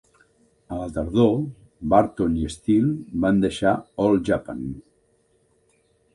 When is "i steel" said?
2.45-2.89